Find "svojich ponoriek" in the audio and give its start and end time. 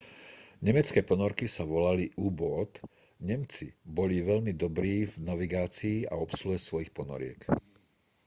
6.59-7.41